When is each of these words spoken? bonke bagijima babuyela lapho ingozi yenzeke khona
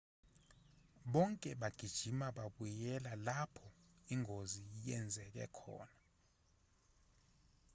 bonke 1.11 1.51
bagijima 1.61 2.25
babuyela 2.37 3.11
lapho 3.27 3.67
ingozi 4.13 4.63
yenzeke 4.85 5.45
khona 5.57 5.97